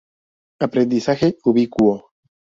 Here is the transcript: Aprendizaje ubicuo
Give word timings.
Aprendizaje 0.65 1.27
ubicuo 1.49 1.93